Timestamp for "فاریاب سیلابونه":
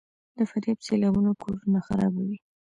0.49-1.31